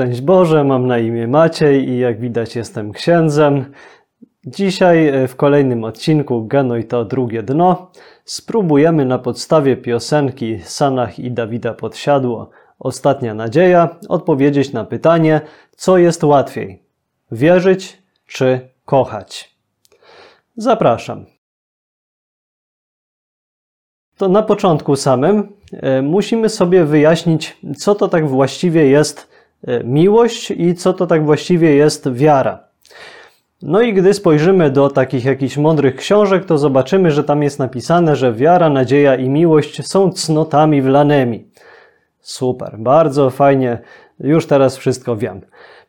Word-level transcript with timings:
Szczęść 0.00 0.20
Boże, 0.20 0.64
mam 0.64 0.86
na 0.86 0.98
imię 0.98 1.28
Maciej 1.28 1.88
i 1.88 1.98
jak 1.98 2.20
widać 2.20 2.56
jestem 2.56 2.92
księdzem. 2.92 3.72
Dzisiaj 4.46 5.08
e, 5.08 5.28
w 5.28 5.36
kolejnym 5.36 5.84
odcinku 5.84 6.46
Genuj 6.46 6.84
to 6.84 7.04
drugie 7.04 7.42
dno 7.42 7.90
spróbujemy 8.24 9.04
na 9.04 9.18
podstawie 9.18 9.76
piosenki 9.76 10.58
Sanach 10.62 11.18
i 11.18 11.30
Dawida 11.30 11.74
Podsiadło 11.74 12.50
Ostatnia 12.78 13.34
nadzieja 13.34 13.98
odpowiedzieć 14.08 14.72
na 14.72 14.84
pytanie, 14.84 15.40
co 15.76 15.98
jest 15.98 16.24
łatwiej: 16.24 16.82
wierzyć 17.32 18.02
czy 18.26 18.68
kochać. 18.84 19.56
Zapraszam. 20.56 21.26
To 24.16 24.28
na 24.28 24.42
początku 24.42 24.96
samym 24.96 25.52
e, 25.72 26.02
musimy 26.02 26.48
sobie 26.48 26.84
wyjaśnić, 26.84 27.56
co 27.76 27.94
to 27.94 28.08
tak 28.08 28.28
właściwie 28.28 28.86
jest 28.86 29.29
miłość 29.84 30.50
i 30.50 30.74
co 30.74 30.92
to 30.92 31.06
tak 31.06 31.24
właściwie 31.24 31.74
jest 31.74 32.12
wiara. 32.12 32.58
No 33.62 33.80
i 33.80 33.94
gdy 33.94 34.14
spojrzymy 34.14 34.70
do 34.70 34.90
takich 34.90 35.24
jakichś 35.24 35.56
mądrych 35.56 35.96
książek, 35.96 36.44
to 36.44 36.58
zobaczymy, 36.58 37.10
że 37.10 37.24
tam 37.24 37.42
jest 37.42 37.58
napisane, 37.58 38.16
że 38.16 38.32
wiara, 38.32 38.70
nadzieja 38.70 39.16
i 39.16 39.28
miłość 39.28 39.86
są 39.86 40.12
cnotami 40.12 40.82
wlanymi. 40.82 41.46
Super, 42.20 42.76
bardzo 42.78 43.30
fajnie, 43.30 43.78
już 44.20 44.46
teraz 44.46 44.76
wszystko 44.76 45.16
wiem. 45.16 45.40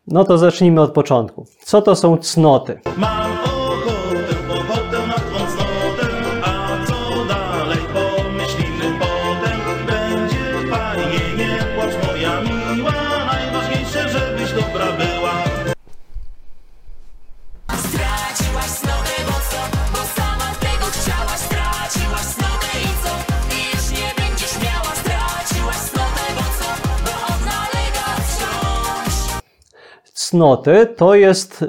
No 0.08 0.24
to 0.24 0.38
zacznijmy 0.38 0.82
od 0.82 0.94
początku. 0.94 1.46
Co 1.64 1.82
to 1.82 1.96
są 1.96 2.18
cnoty? 2.18 2.80
Mam 2.98 3.61
Cnoty 30.32 30.86
to 30.96 31.16
jest 31.16 31.66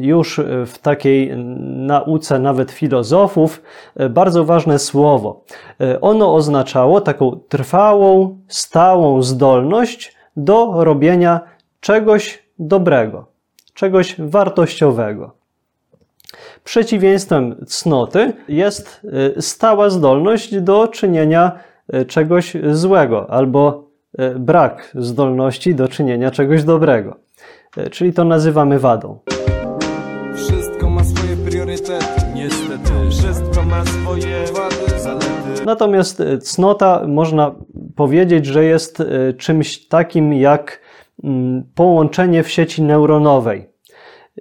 już 0.00 0.40
w 0.66 0.78
takiej 0.78 1.36
nauce 1.76 2.38
nawet 2.38 2.70
filozofów 2.70 3.62
y, 4.00 4.08
bardzo 4.08 4.44
ważne 4.44 4.78
słowo. 4.78 5.44
Y, 5.80 6.00
Ono 6.00 6.34
oznaczało 6.34 7.00
taką 7.00 7.40
trwałą, 7.48 8.38
stałą 8.48 9.22
zdolność 9.22 10.16
do 10.36 10.84
robienia 10.84 11.40
czegoś 11.80 12.42
dobrego, 12.58 13.26
czegoś 13.74 14.16
wartościowego. 14.18 15.32
Przeciwieństwem 16.64 17.64
cnoty 17.66 18.32
jest 18.48 19.06
y, 19.38 19.42
stała 19.42 19.90
zdolność 19.90 20.60
do 20.60 20.88
czynienia 20.88 21.52
czegoś 22.08 22.56
złego 22.72 23.30
albo 23.30 23.84
brak 24.38 24.92
zdolności 24.94 25.74
do 25.74 25.88
czynienia 25.88 26.30
czegoś 26.30 26.64
dobrego. 26.64 27.16
Y, 27.78 27.90
Czyli 27.90 28.12
to 28.12 28.24
nazywamy 28.24 28.78
wadą. 28.78 29.18
Wszystko 30.34 30.90
ma 30.90 31.04
swoje 31.04 31.36
priorytety, 31.36 32.22
niestety. 32.34 32.90
Wszystko 33.10 33.62
ma 33.62 33.84
swoje 33.84 34.44
wady, 34.46 35.00
zalety. 35.00 35.64
Natomiast 35.66 36.20
y, 36.20 36.38
cnota 36.38 37.02
można 37.06 37.54
powiedzieć, 37.96 38.46
że 38.46 38.64
jest 38.64 39.00
y, 39.00 39.34
czymś 39.38 39.88
takim 39.88 40.32
jak 40.32 40.80
mm, 41.24 41.64
połączenie 41.74 42.42
w 42.42 42.50
sieci 42.50 42.82
neuronowej. 42.82 43.70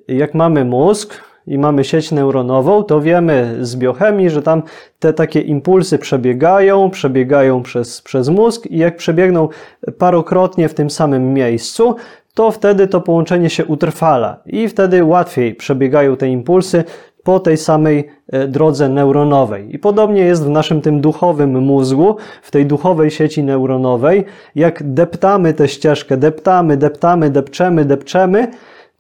Jak 0.08 0.34
mamy 0.34 0.66
mózg 0.66 1.24
i 1.48 1.58
mamy 1.58 1.84
sieć 1.84 2.12
neuronową, 2.12 2.84
to 2.84 3.02
wiemy 3.02 3.58
z 3.62 3.76
biochemii, 3.76 4.30
że 4.30 4.42
tam 4.42 4.64
te 5.00 5.14
takie 5.14 5.42
impulsy 5.42 5.98
przebiegają, 5.98 6.90
przebiegają 6.90 7.64
przez, 7.64 8.02
przez 8.02 8.30
mózg 8.30 8.66
i 8.66 8.78
jak 8.78 8.98
przebiegną 8.98 9.50
parokrotnie 9.98 10.70
w 10.70 10.74
tym 10.74 10.90
samym 10.90 11.34
miejscu, 11.34 11.96
to 12.34 12.52
wtedy 12.52 12.88
to 12.88 13.02
połączenie 13.02 13.50
się 13.50 13.66
utrwala 13.66 14.38
i 14.46 14.68
wtedy 14.68 15.04
łatwiej 15.04 15.56
przebiegają 15.56 16.18
te 16.18 16.30
impulsy 16.30 16.84
po 17.24 17.40
tej 17.40 17.58
samej 17.58 18.08
e, 18.32 18.48
drodze 18.48 18.90
neuronowej. 18.90 19.76
I 19.76 19.80
podobnie 19.80 20.22
jest 20.22 20.46
w 20.46 20.50
naszym 20.50 20.82
tym 20.82 21.02
duchowym 21.02 21.60
mózgu, 21.60 22.16
w 22.42 22.52
tej 22.52 22.66
duchowej 22.66 23.12
sieci 23.12 23.44
neuronowej. 23.44 24.26
Jak 24.56 24.94
deptamy 24.94 25.54
tę 25.54 25.68
ścieżkę, 25.68 26.18
deptamy, 26.18 26.78
deptamy, 26.78 27.30
depczemy, 27.30 27.86
depczemy, 27.86 28.48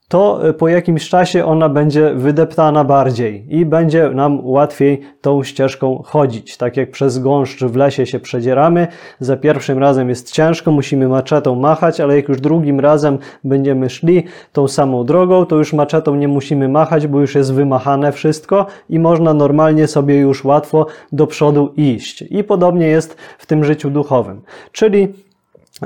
to 0.09 0.49
e, 0.49 0.53
po 0.53 0.67
jakimś 0.67 1.09
czasie 1.09 1.45
ona 1.45 1.69
będzie 1.69 2.13
wydeptana 2.13 2.83
bardziej 2.83 3.45
i 3.55 3.65
będzie 3.65 4.09
nam 4.09 4.45
łatwiej 4.45 5.01
tą 5.21 5.43
ścieżką 5.43 6.03
chodzić. 6.05 6.57
Tak 6.57 6.77
jak 6.77 6.91
przez 6.91 7.19
gąszcz 7.19 7.63
w 7.63 7.75
lesie 7.75 8.05
się 8.05 8.19
przedzieramy, 8.19 8.87
za 9.19 9.37
pierwszym 9.37 9.77
razem 9.77 10.09
jest 10.09 10.31
ciężko, 10.31 10.71
musimy 10.71 11.07
maczetą 11.07 11.55
machać, 11.55 11.99
ale 11.99 12.15
jak 12.15 12.29
już 12.29 12.41
drugim 12.41 12.79
razem 12.79 13.17
będziemy 13.43 13.89
szli 13.89 14.23
tą 14.53 14.67
samą 14.67 15.03
drogą, 15.03 15.45
to 15.45 15.55
już 15.55 15.73
maczetą 15.73 16.15
nie 16.15 16.27
musimy 16.27 16.69
machać, 16.69 17.07
bo 17.07 17.19
już 17.19 17.35
jest 17.35 17.53
wymachane 17.53 18.11
wszystko 18.11 18.65
i 18.89 18.99
można 18.99 19.33
normalnie 19.33 19.87
sobie 19.87 20.17
już 20.17 20.43
łatwo 20.43 20.85
do 21.11 21.27
przodu 21.27 21.73
iść. 21.77 22.21
I 22.21 22.43
podobnie 22.43 22.87
jest 22.87 23.17
w 23.37 23.45
tym 23.45 23.63
życiu 23.63 23.89
duchowym. 23.89 24.41
Czyli 24.71 25.07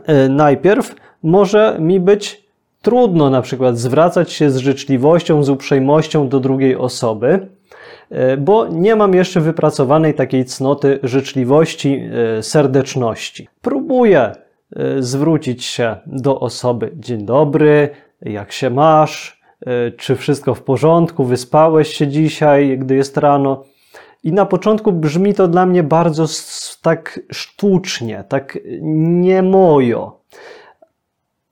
e, 0.06 0.30
najpierw 0.30 0.96
może 1.24 1.78
mi 1.80 2.00
być 2.00 2.43
trudno 2.84 3.30
na 3.30 3.42
przykład 3.42 3.78
zwracać 3.78 4.32
się 4.32 4.50
z 4.50 4.58
życzliwością, 4.58 5.44
z 5.44 5.50
uprzejmością 5.50 6.30
do 6.30 6.40
drugiej 6.40 6.76
osoby, 6.76 7.48
e, 8.10 8.38
bo 8.38 8.68
nie 8.68 8.96
mam 8.96 9.14
jeszcze 9.14 9.42
wypracowanej 9.42 10.14
takiej 10.14 10.46
cnoty 10.46 11.00
życzliwości, 11.04 12.10
e, 12.38 12.44
serdeczności. 12.44 13.48
Próbuję 13.62 14.22
e, 14.22 14.36
zwrócić 15.00 15.66
się 15.66 15.96
do 16.06 16.40
osoby: 16.40 16.92
Dzień 16.96 17.26
dobry, 17.26 17.90
jak 18.22 18.52
się 18.52 18.70
masz? 18.70 19.44
Czy 19.98 20.16
wszystko 20.16 20.56
w 20.56 20.62
porządku? 20.62 21.24
Wyspałeś 21.24 21.88
się 21.88 22.08
dzisiaj, 22.08 22.78
gdy 22.78 22.96
jest 22.96 23.18
rano? 23.18 23.64
I 24.24 24.32
na 24.34 24.46
początku 24.46 24.92
brzmi 24.92 25.34
to 25.34 25.48
dla 25.48 25.66
mnie 25.66 25.84
bardzo 25.84 26.26
tak 26.82 27.20
sztucznie, 27.32 28.24
tak 28.30 28.60
niemojo. 28.82 30.23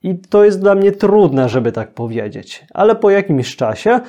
I 0.02 0.18
to 0.18 0.44
jest 0.44 0.60
dla 0.60 0.74
mnie 0.74 0.92
trudne, 0.92 1.48
żeby 1.48 1.72
tak 1.72 1.94
powiedzieć. 1.94 2.66
Ale 2.74 2.96
po 2.96 3.10
jakimś 3.10 3.56
czasie, 3.56 4.00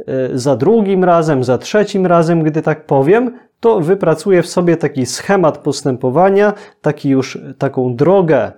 y, 0.00 0.04
za 0.38 0.56
drugim 0.56 1.04
razem, 1.04 1.44
za 1.44 1.58
trzecim 1.58 2.06
razem, 2.06 2.42
gdy 2.42 2.62
tak 2.62 2.86
powiem, 2.86 3.38
to 3.60 3.80
wypracuję 3.80 4.42
w 4.42 4.48
sobie 4.48 4.76
taki 4.76 5.06
schemat 5.06 5.58
postępowania, 5.58 6.52
taki 6.80 7.08
już, 7.08 7.38
taką 7.58 7.96
drogę 7.96 8.52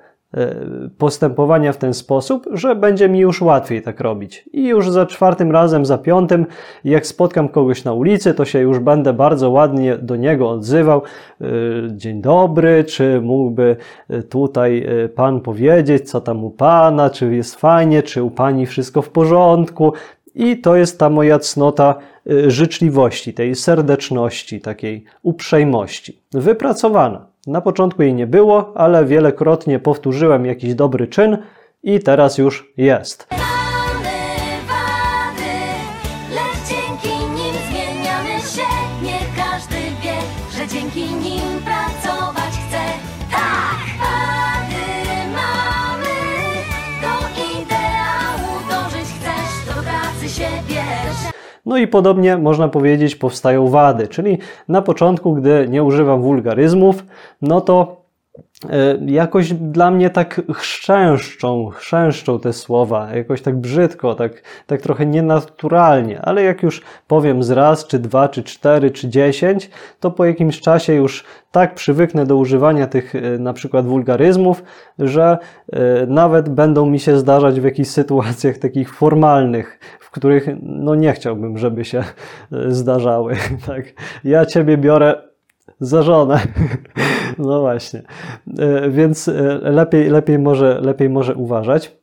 postępowania 0.99 1.73
w 1.73 1.77
ten 1.77 1.95
sposób, 1.95 2.47
że 2.53 2.77
będzie 2.77 3.09
mi 3.09 3.19
już 3.19 3.43
łatwiej 3.43 3.83
tak 3.83 4.01
robić. 4.01 4.45
I 4.53 4.67
już 4.67 4.91
za 4.91 5.07
czwartym 5.07 5.53
razem, 5.53 5.87
za 5.87 5.99
piątym, 5.99 6.47
jak 6.85 7.07
spotkam 7.07 7.49
kogoś 7.49 7.85
na 7.85 7.93
ulicy, 7.93 8.35
to 8.35 8.45
się 8.45 8.59
już 8.59 8.79
będę 8.79 9.13
bardzo 9.13 9.51
ładnie 9.51 9.99
do 9.99 10.17
niego 10.17 10.51
odzywał. 10.51 11.03
y, 11.41 11.45
Dzień 11.93 12.23
dobry, 12.23 12.85
czy 12.85 13.21
mógłby 13.21 13.77
y, 14.11 14.23
tutaj 14.23 14.87
pan 15.15 15.41
powiedzieć, 15.41 16.11
co 16.11 16.21
tam 16.21 16.45
u 16.45 16.51
pana, 16.51 17.11
czy 17.11 17.35
jest 17.35 17.55
fajnie, 17.55 18.03
czy 18.03 18.23
u 18.23 18.31
pani 18.31 18.67
wszystko 18.67 19.03
w 19.03 19.09
porządku. 19.09 19.93
I 20.35 20.59
to 20.61 20.77
jest 20.77 20.99
ta 20.99 21.11
moja 21.11 21.39
cnota 21.39 21.95
życzliwości, 22.47 23.35
tej 23.35 23.55
serdeczności, 23.55 24.61
takiej 24.61 25.05
uprzejmości. 25.23 26.19
Wypracowana. 26.33 27.34
Na 27.47 27.61
początku 27.61 28.03
jej 28.03 28.15
nie 28.15 28.27
było, 28.27 28.73
ale 28.75 29.05
wielokrotnie 29.05 29.79
powtórzyłem 29.79 30.47
jakiś 30.47 30.75
dobry 30.75 31.07
czyn 31.07 31.39
i 31.83 32.01
teraz 32.01 32.39
już 32.39 32.73
jest. 32.77 33.34
No 51.75 51.79
i 51.79 51.89
podobnie 51.89 52.37
można 52.37 52.69
powiedzieć 52.69 53.17
powstają 53.17 53.69
wady, 53.69 54.09
czyli 54.09 54.39
na 54.69 54.83
początku, 54.83 55.35
gdy 55.35 55.67
nie 55.69 55.83
używam 55.83 56.23
wulgaryzmów, 56.23 57.05
no 57.43 57.61
to 57.61 58.04
jakoś 59.07 59.53
dla 59.53 59.91
mnie 59.91 60.11
tak 60.11 60.43
chrzęszczą, 60.53 61.69
chrzęszczą 61.69 62.41
te 62.41 62.53
słowa, 62.53 63.15
jakoś 63.15 63.43
tak 63.43 63.57
brzydko, 63.57 64.15
tak, 64.15 64.43
tak 64.67 64.83
trochę 64.83 65.07
nienaturalnie, 65.07 66.23
ale 66.23 66.43
jak 66.43 66.63
już 66.63 66.83
powiem 67.09 67.43
z 67.43 67.51
raz, 67.51 67.87
czy 67.87 67.99
dwa, 67.99 68.29
czy 68.29 68.43
cztery, 68.43 68.91
czy 68.91 69.09
dziesięć, 69.09 69.71
to 70.01 70.11
po 70.11 70.25
jakimś 70.25 70.61
czasie 70.61 70.95
już 70.95 71.25
tak 71.51 71.75
przywyknę 71.75 72.27
do 72.27 72.37
używania 72.37 72.87
tych 72.87 73.15
e, 73.15 73.39
na 73.39 73.53
przykład 73.53 73.87
wulgaryzmów, 73.87 74.63
że 74.99 75.39
e, 75.73 76.07
nawet 76.07 76.49
będą 76.49 76.87
mi 76.87 77.01
się 77.01 77.19
zdarzać 77.19 77.61
w 77.61 77.65
jakichś 77.65 77.89
sytuacjach 77.89 78.59
takich 78.59 78.95
formalnych, 78.95 79.79
w 80.01 80.11
których 80.11 80.47
no 80.63 80.95
nie 80.95 81.13
chciałbym, 81.13 81.59
żeby 81.59 81.85
się 81.85 81.99
e, 81.99 82.05
zdarzały. 82.71 83.37
Tak. 83.67 83.85
Ja 84.25 84.47
ciebie 84.47 84.77
biorę 84.77 85.34
za 85.81 86.03
żonę. 86.03 86.41
No 87.39 87.61
właśnie. 87.61 88.03
E, 88.59 88.91
Więc 88.91 89.29
e, 89.29 89.33
lepiej, 89.63 90.09
lepiej, 90.09 90.39
może, 90.39 90.81
lepiej 90.81 91.09
może 91.09 91.35
uważać. 91.35 91.97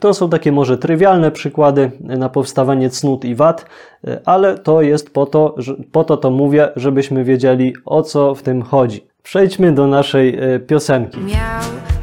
To 0.00 0.14
są 0.14 0.30
takie 0.30 0.52
może 0.52 0.78
trywialne 0.78 1.30
przykłady 1.30 1.90
na 2.00 2.28
powstawanie 2.28 2.90
cnót 2.90 3.24
i 3.24 3.34
wad, 3.34 3.66
e, 4.06 4.20
ale 4.24 4.58
to 4.58 4.82
jest 4.82 5.10
po 5.10 5.26
to, 5.26 5.54
że, 5.56 5.74
po 5.92 6.04
to 6.04 6.16
to 6.16 6.30
mówię, 6.30 6.68
żebyśmy 6.76 7.24
wiedzieli 7.24 7.74
o 7.84 8.02
co 8.02 8.34
w 8.34 8.42
tym 8.42 8.62
chodzi. 8.62 9.06
Przejdźmy 9.22 9.72
do 9.72 9.86
naszej 9.86 10.38
piosenki. 10.66 11.20
Miał 11.20 11.62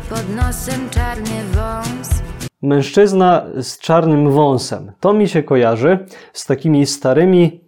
pod 0.10 0.36
nosem 0.36 0.90
czarny 0.90 1.44
wąs 1.54 2.24
Mężczyzna 2.64 3.46
z 3.58 3.78
czarnym 3.78 4.32
wąsem. 4.32 4.92
To 5.00 5.14
mi 5.14 5.28
się 5.28 5.44
kojarzy 5.44 6.00
z 6.34 6.46
takimi 6.46 6.86
starymi 6.86 7.62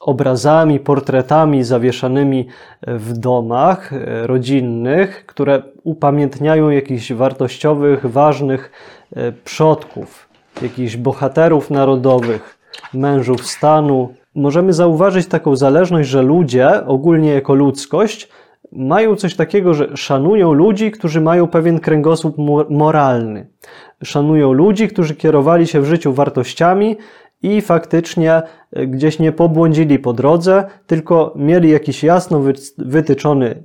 obrazami, 0.00 0.80
portretami 0.80 1.64
zawieszanymi 1.64 2.46
w 2.86 3.12
domach 3.12 3.92
e, 3.92 4.26
rodzinnych, 4.26 5.26
które 5.26 5.62
upamiętniają 5.84 6.70
jakichś 6.70 7.12
wartościowych, 7.12 8.06
ważnych 8.06 8.70
e, 9.16 9.32
przodków, 9.32 10.28
jakichś 10.62 10.96
bohaterów 10.96 11.70
narodowych, 11.70 12.58
mężów 12.94 13.46
stanu. 13.46 14.14
Możemy 14.34 14.72
zauważyć 14.72 15.26
taką 15.26 15.56
zależność, 15.56 16.08
że 16.08 16.22
ludzie, 16.22 16.86
ogólnie 16.86 17.32
jako 17.32 17.54
ludzkość, 17.54 18.28
mają 18.72 19.16
coś 19.16 19.34
takiego, 19.34 19.74
że 19.74 19.96
szanują 19.96 20.52
ludzi, 20.52 20.90
którzy 20.90 21.20
mają 21.20 21.46
pewien 21.46 21.80
kręgosłup 21.80 22.38
mo- 22.38 22.64
moralny. 22.70 23.46
Szanują 24.04 24.52
ludzi, 24.52 24.88
którzy 24.88 25.14
kierowali 25.14 25.66
się 25.66 25.80
w 25.80 25.84
życiu 25.84 26.12
wartościami 26.12 26.96
i 27.46 27.60
faktycznie 27.60 28.42
e, 28.72 28.86
gdzieś 28.86 29.18
nie 29.18 29.32
pobłądzili 29.32 29.98
po 29.98 30.12
drodze, 30.12 30.64
tylko 30.86 31.32
mieli 31.36 31.70
jakiś 31.70 32.04
jasno 32.04 32.40
wy- 32.40 32.52
wytyczony 32.78 33.62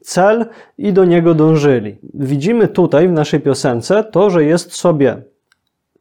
cel 0.00 0.46
i 0.78 0.92
do 0.92 1.04
niego 1.04 1.34
dążyli. 1.34 1.96
Widzimy 2.14 2.68
tutaj 2.68 3.08
w 3.08 3.12
naszej 3.12 3.40
piosence 3.40 4.04
to, 4.04 4.30
że 4.30 4.44
jest 4.44 4.72
sobie 4.74 5.22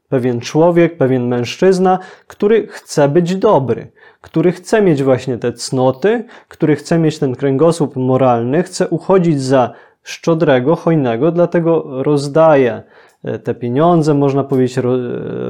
pewien 0.10 0.40
człowiek, 0.40 0.98
pewien 0.98 1.28
mężczyzna, 1.28 2.00
który 2.28 2.68
chce 2.68 3.10
być 3.10 3.36
dobry, 3.36 3.92
który 4.22 4.52
chce 4.52 4.82
mieć 4.82 5.04
właśnie 5.04 5.38
te 5.38 5.54
cnoty, 5.54 6.26
który 6.48 6.76
chce 6.76 7.00
mieć 7.00 7.20
ten 7.20 7.36
kręgosłup 7.36 7.96
moralny, 7.96 8.64
chce 8.64 8.88
uchodzić 8.88 9.42
za 9.42 9.74
szczodrego, 10.04 10.76
hojnego, 10.76 11.32
dlatego 11.32 12.04
rozdaje 12.04 12.84
te 13.44 13.56
pieniądze, 13.56 14.14
można 14.14 14.44
powiedzieć, 14.44 14.78
ro- 14.78 14.98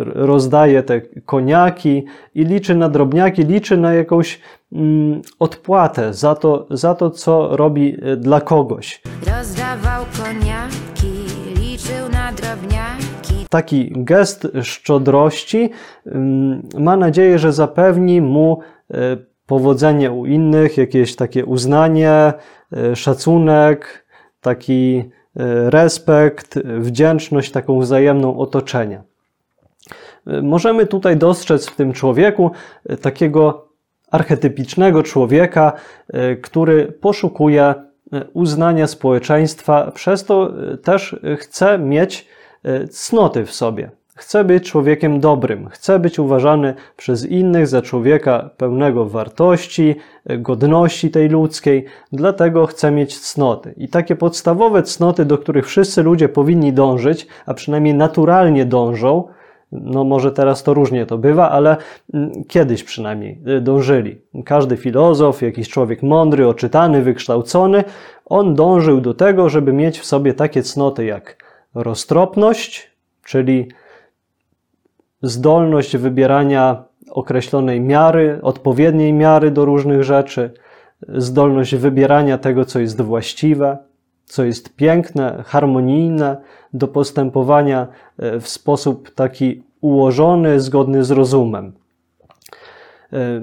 rozdaje 0.05 0.83
te 0.83 1.01
koniaki 1.25 2.05
i 2.35 2.45
liczy 2.45 2.75
na 2.75 2.89
drobniaki, 2.89 3.43
liczy 3.43 3.77
na 3.77 3.93
jakąś 3.93 4.41
mm, 4.71 5.21
odpłatę 5.39 6.13
za 6.13 6.35
to, 6.35 6.67
za 6.69 6.95
to, 6.95 7.09
co 7.09 7.57
robi 7.57 7.97
e, 8.01 8.17
dla 8.17 8.41
kogoś. 8.41 9.01
Rozdawał 9.37 10.05
koniaki, 10.23 11.13
liczył 11.61 12.09
na 12.11 12.31
drobniaki 12.31 13.13
taki 13.53 13.91
gest 13.95 14.47
szczodrości 14.61 15.69
ym, 16.07 16.69
ma 16.79 16.97
nadzieję, 16.97 17.39
że 17.39 17.53
zapewni 17.53 18.21
mu 18.21 18.59
e, 18.91 19.17
powodzenie 19.45 20.11
u 20.11 20.25
innych, 20.25 20.77
jakieś 20.77 21.15
takie 21.15 21.45
uznanie, 21.45 22.33
e, 22.73 22.95
szacunek, 22.95 24.07
taki 24.41 24.97
e, 24.97 25.22
respekt, 25.69 26.59
wdzięczność 26.79 27.51
taką 27.51 27.79
wzajemną 27.79 28.37
otoczenia. 28.37 29.03
E, 30.27 30.41
Możemy 30.41 30.87
tutaj 30.87 31.17
dostrzec 31.17 31.67
w 31.67 31.75
tym 31.75 31.93
człowieku 31.93 32.51
takiego 33.01 33.67
archetypicznego 34.11 35.03
człowieka, 35.03 35.73
który 36.41 36.85
poszukuje 36.85 37.73
uznania 38.33 38.87
społeczeństwa, 38.87 39.91
przez 39.91 40.25
to 40.25 40.53
też 40.83 41.15
chce 41.37 41.79
mieć 41.79 42.27
cnoty 42.91 43.45
w 43.45 43.53
sobie. 43.53 43.91
Chce 44.15 44.43
być 44.43 44.71
człowiekiem 44.71 45.19
dobrym, 45.19 45.69
chce 45.69 45.99
być 45.99 46.19
uważany 46.19 46.73
przez 46.97 47.25
innych 47.25 47.67
za 47.67 47.81
człowieka 47.81 48.49
pełnego 48.57 49.05
wartości, 49.05 49.95
godności 50.25 51.11
tej 51.11 51.29
ludzkiej, 51.29 51.85
dlatego 52.11 52.65
chce 52.65 52.91
mieć 52.91 53.19
cnoty. 53.19 53.73
I 53.77 53.87
takie 53.87 54.15
podstawowe 54.15 54.83
cnoty, 54.83 55.25
do 55.25 55.37
których 55.37 55.67
wszyscy 55.67 56.03
ludzie 56.03 56.29
powinni 56.29 56.73
dążyć, 56.73 57.27
a 57.45 57.53
przynajmniej 57.53 57.93
naturalnie 57.93 58.65
dążą, 58.65 59.27
no 59.71 60.03
może 60.03 60.31
teraz 60.31 60.63
to 60.63 60.73
różnie 60.73 61.05
to 61.05 61.17
bywa, 61.17 61.49
ale 61.49 61.77
mm, 62.13 62.31
kiedyś 62.47 62.83
przynajmniej 62.83 63.41
y, 63.57 63.61
dążyli. 63.61 64.21
Każdy 64.45 64.77
filozof, 64.77 65.41
jakiś 65.41 65.69
człowiek 65.69 66.03
mądry, 66.03 66.47
oczytany, 66.47 67.01
wykształcony, 67.01 67.83
on 68.25 68.55
dążył 68.55 69.01
do 69.01 69.13
tego, 69.13 69.49
żeby 69.49 69.73
mieć 69.73 69.99
w 69.99 70.05
sobie 70.05 70.33
takie 70.33 70.63
cnoty 70.63 71.05
jak 71.05 71.43
roztropność, 71.75 72.91
czyli 73.23 73.67
zdolność 75.23 75.97
wybierania 75.97 76.83
określonej 77.09 77.81
miary, 77.81 78.39
odpowiedniej 78.41 79.13
miary 79.13 79.51
do 79.51 79.65
różnych 79.65 80.03
rzeczy, 80.03 80.51
zdolność 81.07 81.75
wybierania 81.75 82.37
tego, 82.37 82.65
co 82.65 82.79
jest 82.79 83.01
właściwe, 83.01 83.77
co 84.25 84.43
jest 84.43 84.75
piękne, 84.75 85.43
harmonijne, 85.45 86.37
do 86.73 86.87
postępowania 86.87 87.87
e, 88.17 88.39
w 88.39 88.47
sposób 88.47 89.11
taki 89.15 89.63
ułożony, 89.81 90.59
zgodny 90.59 91.03
z 91.03 91.11
rozumem. 91.11 91.73
E, 93.13 93.41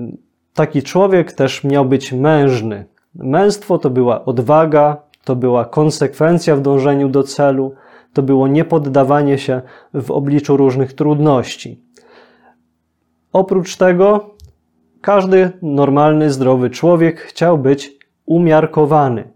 Taki 0.55 0.82
człowiek 0.82 1.32
też 1.32 1.65
miał 1.65 1.85
być 1.85 2.12
mężny. 2.12 2.85
Męstwo 3.15 3.79
to 3.79 3.91
była 3.91 4.25
odwaga, 4.25 4.97
to 5.25 5.37
była 5.37 5.65
konsekwencja 5.65 6.56
w 6.56 6.61
dążeniu 6.61 7.09
do 7.09 7.23
celu, 7.23 7.75
to 8.12 8.23
było 8.23 8.49
niepoddawanie 8.49 9.39
się 9.39 9.62
w 9.95 10.11
obliczu 10.11 10.57
różnych 10.57 10.93
trudności. 10.93 11.81
Oprócz 13.33 13.77
tego, 13.77 14.35
każdy 15.01 15.51
normalny, 15.62 16.31
zdrowy 16.31 16.71
człowiek 16.71 17.21
chciał 17.21 17.59
być 17.59 17.99
umiarkowany, 18.27 19.33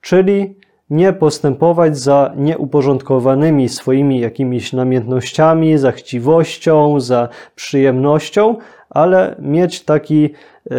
czyli 0.00 0.56
nie 0.90 1.12
postępować 1.12 1.98
za 1.98 2.32
nieuporządkowanymi 2.36 3.68
swoimi 3.68 4.20
jakimiś 4.20 4.72
namiętnościami, 4.72 5.78
za 5.78 5.92
chciwością, 5.92 7.00
za 7.00 7.28
przyjemnością, 7.54 8.56
ale 8.90 9.36
mieć 9.38 9.84
taki, 9.84 10.30
e, 10.70 10.74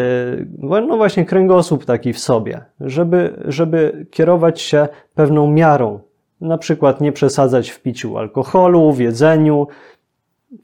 no 0.59 0.97
właśnie, 0.97 1.25
kręgosłup 1.25 1.85
taki 1.85 2.13
w 2.13 2.19
sobie, 2.19 2.65
żeby, 2.79 3.43
żeby 3.45 4.05
kierować 4.11 4.61
się 4.61 4.87
pewną 5.15 5.47
miarą. 5.47 5.99
Na 6.43 6.57
przykład 6.57 7.01
nie 7.01 7.11
przesadzać 7.11 7.69
w 7.69 7.81
piciu 7.81 8.17
alkoholu, 8.17 8.93
w 8.93 8.99
jedzeniu. 8.99 9.67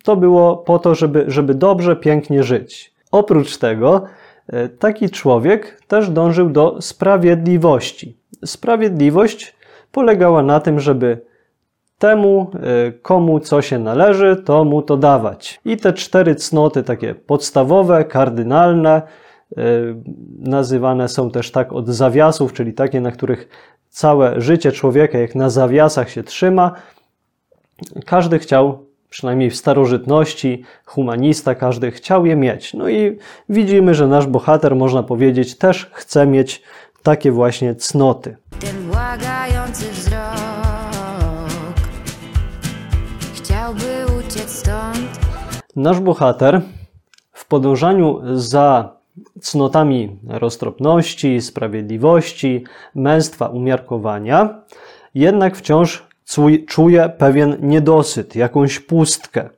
To 0.03 0.15
było 0.15 0.57
po 0.57 0.79
to, 0.79 0.95
żeby, 0.95 1.25
żeby 1.27 1.53
dobrze, 1.55 1.95
pięknie 1.95 2.43
żyć. 2.43 2.93
Oprócz 3.11 3.57
tego, 3.57 4.03
e, 4.47 4.69
taki 4.69 5.09
człowiek 5.09 5.81
też 5.87 6.09
dążył 6.09 6.49
do 6.49 6.81
sprawiedliwości. 6.81 8.17
Sprawiedliwość 8.45 9.55
polegała 9.91 10.43
na 10.43 10.59
tym, 10.59 10.79
żeby 10.79 11.21
temu, 11.99 12.51
e, 12.53 12.91
komu 12.91 13.39
co 13.39 13.61
się 13.61 13.79
należy, 13.79 14.35
to 14.35 14.63
mu 14.63 14.81
to 14.81 14.97
dawać. 14.97 15.61
I 15.65 15.77
te 15.77 15.93
cztery 15.93 16.35
cnoty, 16.35 16.83
takie 16.83 17.15
podstawowe, 17.15 18.05
kardynalne, 18.05 19.01
e, 19.57 19.61
nazywane 20.39 21.07
są 21.07 21.31
też 21.31 21.51
tak 21.51 21.73
od 21.73 21.87
zawiasów, 21.87 22.53
czyli 22.53 22.73
takie, 22.73 23.01
na 23.01 23.11
których 23.11 23.49
całe 23.89 24.41
życie 24.41 24.71
człowieka, 24.71 25.17
jak 25.17 25.35
na 25.35 25.49
zawiasach 25.49 26.09
się 26.09 26.23
trzyma. 26.23 26.71
Każdy 28.05 28.39
chciał, 28.39 28.85
przynajmniej 29.09 29.49
w 29.49 29.55
starożytności, 29.55 30.63
humanista, 30.85 31.55
każdy 31.55 31.91
chciał 31.91 32.25
je 32.25 32.35
mieć. 32.35 32.73
No 32.73 32.89
i 32.89 33.17
widzimy, 33.49 33.93
że 33.95 34.07
nasz 34.07 34.27
bohater, 34.27 34.75
można 34.75 35.03
powiedzieć, 35.03 35.57
też 35.57 35.89
chce 35.93 36.27
mieć 36.27 36.61
takie 37.03 37.31
właśnie 37.31 37.75
cnoty. 37.75 38.37
ten 38.59 38.87
błagający 38.87 39.91
wzrok 39.91 40.19
Chciałby 43.33 44.05
uciec 44.19 44.49
stąd 44.49 45.19
Nasz 45.75 45.99
bohater 45.99 46.61
w 47.33 47.45
podążaniu 47.47 48.19
za 48.33 48.98
cnotami 49.41 50.17
roztropności, 50.27 51.41
sprawiedliwości, 51.41 52.63
męstwa, 52.95 53.47
umiarkowania, 53.47 54.63
jednak 55.13 55.55
wciąż 55.55 56.09
czuje 56.67 57.09
pewien 57.17 57.57
niedosyt, 57.61 58.35
jakąś 58.35 58.79
pustkę. 58.79 59.49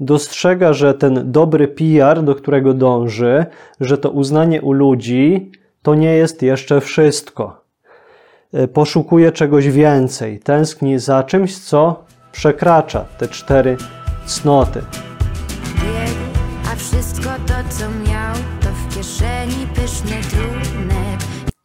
Dostrzega, 0.00 0.72
że 0.72 0.94
ten 0.94 1.32
dobry 1.32 1.68
PR, 1.68 2.22
do 2.22 2.34
którego 2.34 2.74
dąży, 2.74 3.46
że 3.80 3.98
to 3.98 4.10
uznanie 4.10 4.62
u 4.62 4.72
ludzi, 4.72 5.50
to 5.82 5.94
nie 5.94 6.14
jest 6.14 6.42
jeszcze 6.42 6.80
wszystko. 6.80 7.60
E, 8.52 8.68
Poszukuje 8.68 9.32
czegoś 9.32 9.68
więcej, 9.68 10.38
tęskni 10.40 10.98
za 10.98 11.22
czymś, 11.22 11.58
co 11.58 12.04
przekracza 12.32 13.04
te 13.18 13.28
cztery 13.28 13.76
cnoty. 14.26 14.82
a 16.72 16.76
wszystko 16.76 17.30
to, 17.46 17.54
co 17.70 18.10
miał, 18.10 18.53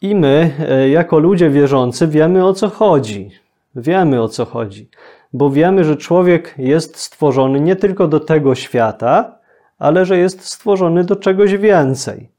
I 0.01 0.15
my, 0.15 0.51
e, 0.59 0.89
jako 0.89 1.19
ludzie 1.19 1.49
wierzący, 1.49 2.07
wiemy 2.07 2.45
o 2.45 2.53
co 2.53 2.69
chodzi. 2.69 3.31
Wiemy 3.75 4.21
o 4.21 4.29
co 4.29 4.45
chodzi, 4.45 4.89
bo 5.33 5.49
wiemy, 5.49 5.83
że 5.83 5.97
człowiek 5.97 6.55
jest 6.57 6.97
stworzony 6.97 7.59
nie 7.59 7.75
tylko 7.75 8.07
do 8.07 8.19
tego 8.19 8.55
świata, 8.55 9.39
ale 9.77 10.05
że 10.05 10.17
jest 10.17 10.45
stworzony 10.45 11.03
do 11.03 11.15
czegoś 11.15 11.57
więcej. 11.57 12.29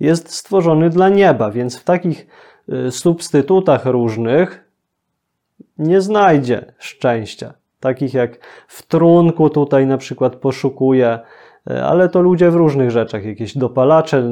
Jest 0.00 0.34
stworzony 0.34 0.90
dla 0.90 1.08
nieba, 1.08 1.50
więc 1.50 1.78
w 1.78 1.84
takich 1.84 2.26
e, 2.68 2.90
substytutach 2.90 3.86
różnych 3.86 4.64
nie 5.78 6.00
znajdzie 6.00 6.72
szczęścia. 6.78 7.54
Takich 7.80 8.14
jak 8.14 8.38
w 8.68 8.86
trunku 8.86 9.50
tutaj 9.50 9.86
na 9.86 9.98
przykład 9.98 10.36
poszukuje, 10.36 11.18
ale 11.84 12.08
to 12.08 12.20
ludzie 12.20 12.50
w 12.50 12.54
różnych 12.54 12.90
rzeczach, 12.90 13.24
jakieś 13.24 13.58
dopalacze, 13.58 14.22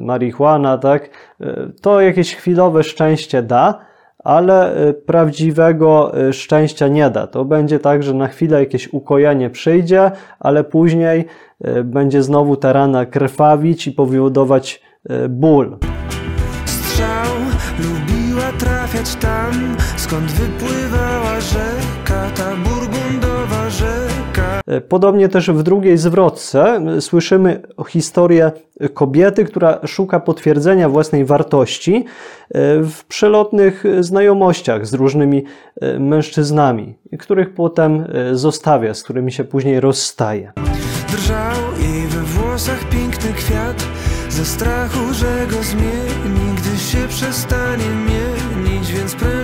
marihuana, 0.00 0.78
tak? 0.78 1.10
E, 1.40 1.68
To 1.82 2.00
jakieś 2.00 2.36
chwilowe 2.36 2.82
szczęście 2.84 3.42
da, 3.42 3.78
ale 4.24 4.74
e, 4.74 4.92
prawdziwego 4.92 6.12
e, 6.28 6.32
szczęścia 6.32 6.88
nie 6.88 7.10
da. 7.10 7.26
To 7.26 7.44
będzie 7.44 7.78
tak, 7.78 8.02
że 8.02 8.14
na 8.14 8.28
chwilę 8.28 8.60
jakieś 8.60 8.92
ukojenie 8.92 9.50
przyjdzie, 9.50 10.10
ale 10.40 10.64
później 10.64 11.24
e, 11.64 11.84
będzie 11.84 12.22
znowu 12.22 12.56
ta 12.56 12.72
rana 12.72 13.06
krwawić 13.06 13.86
i 13.86 13.92
powodować 13.92 14.82
e, 15.08 15.28
ból. 15.28 15.76
Strzał 16.64 17.32
lubiła 17.78 18.52
trafiać 18.58 19.14
tam, 19.14 19.76
skąd 19.96 20.24
wypływała 20.32 21.40
rzeka, 21.40 22.30
ta 22.36 22.50
burgundowa 22.56 23.70
rzeka. 23.70 24.01
E, 24.66 24.80
Podobnie 24.80 25.28
też 25.28 25.50
w 25.50 25.62
drugiej 25.62 25.98
zwrotce 25.98 26.64
e, 26.96 27.00
słyszymy 27.00 27.62
historię 27.88 28.52
kobiety, 28.94 29.44
która 29.44 29.78
szuka 29.86 30.20
potwierdzenia 30.20 30.88
własnej 30.88 31.24
wartości 31.24 31.94
e, 31.94 32.82
w 32.82 33.04
przelotnych 33.04 33.84
znajomościach 34.00 34.86
z 34.86 34.94
różnymi 34.94 35.44
mężczyznami, 35.98 36.94
których 37.18 37.54
potem 37.54 38.04
zostawia, 38.32 38.94
z 38.94 39.02
którymi 39.02 39.32
się 39.32 39.44
później 39.44 39.80
rozstaje. 39.80 40.52
Drżał 41.12 41.62
jej 41.80 42.06
we 42.06 42.20
włosach 42.20 42.88
piękny 42.88 43.32
kwiat, 43.32 43.84
ze 44.28 44.44
strachu, 44.44 45.12
że 45.12 45.46
go 45.50 45.62
zmieni, 45.62 46.54
gdy 46.56 46.78
się 46.78 47.08
przestanie 47.08 47.84
mienić, 47.84 48.92
więc 48.92 49.14
prężył 49.14 49.41